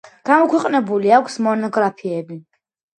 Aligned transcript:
გამოქვეყნებული 0.29 1.15
აქვს 1.19 1.39
მონოგრაფიები. 1.51 2.45